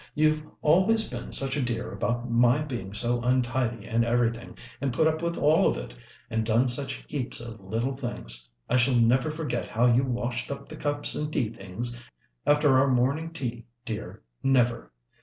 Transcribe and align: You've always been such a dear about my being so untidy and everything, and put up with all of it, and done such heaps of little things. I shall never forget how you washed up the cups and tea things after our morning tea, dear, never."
You've 0.15 0.41
always 0.63 1.07
been 1.11 1.31
such 1.31 1.55
a 1.55 1.61
dear 1.61 1.91
about 1.91 2.27
my 2.27 2.63
being 2.63 2.91
so 2.91 3.21
untidy 3.21 3.85
and 3.85 4.03
everything, 4.03 4.57
and 4.81 4.91
put 4.91 5.05
up 5.05 5.21
with 5.21 5.37
all 5.37 5.67
of 5.67 5.77
it, 5.77 5.93
and 6.27 6.43
done 6.43 6.67
such 6.67 7.05
heaps 7.07 7.39
of 7.39 7.59
little 7.61 7.93
things. 7.93 8.49
I 8.67 8.77
shall 8.77 8.95
never 8.95 9.29
forget 9.29 9.65
how 9.65 9.93
you 9.93 10.03
washed 10.03 10.49
up 10.49 10.67
the 10.67 10.75
cups 10.75 11.13
and 11.13 11.31
tea 11.31 11.49
things 11.51 12.03
after 12.47 12.79
our 12.79 12.87
morning 12.87 13.31
tea, 13.31 13.65
dear, 13.85 14.23
never." 14.41 14.91